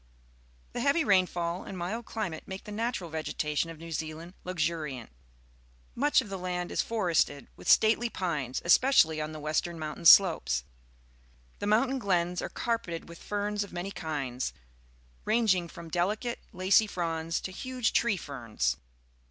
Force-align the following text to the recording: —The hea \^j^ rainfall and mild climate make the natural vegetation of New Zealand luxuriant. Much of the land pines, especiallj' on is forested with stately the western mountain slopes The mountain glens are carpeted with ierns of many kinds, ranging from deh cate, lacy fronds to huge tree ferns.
—The 0.73 0.81
hea 0.81 1.03
\^j^ 1.03 1.05
rainfall 1.05 1.63
and 1.63 1.77
mild 1.77 2.05
climate 2.07 2.45
make 2.47 2.63
the 2.63 2.71
natural 2.71 3.11
vegetation 3.11 3.69
of 3.69 3.77
New 3.77 3.91
Zealand 3.91 4.33
luxuriant. 4.43 5.11
Much 5.93 6.21
of 6.21 6.29
the 6.29 6.39
land 6.39 6.69
pines, 6.69 6.69
especiallj' 6.71 6.71
on 6.71 6.71
is 6.71 6.81
forested 6.81 7.47
with 7.55 7.69
stately 7.69 8.09
the 8.09 9.39
western 9.39 9.77
mountain 9.77 10.05
slopes 10.05 10.63
The 11.59 11.67
mountain 11.67 11.99
glens 11.99 12.41
are 12.41 12.49
carpeted 12.49 13.07
with 13.09 13.19
ierns 13.29 13.63
of 13.63 13.71
many 13.73 13.91
kinds, 13.91 14.53
ranging 15.23 15.67
from 15.67 15.89
deh 15.89 16.15
cate, 16.15 16.39
lacy 16.51 16.87
fronds 16.87 17.39
to 17.41 17.51
huge 17.51 17.93
tree 17.93 18.17
ferns. 18.17 18.77